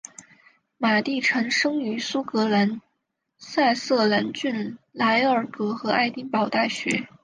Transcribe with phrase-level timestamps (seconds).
[0.79, 2.81] 马地臣生于苏格兰
[3.37, 7.07] 萨瑟兰郡莱尔格和爱丁堡大学。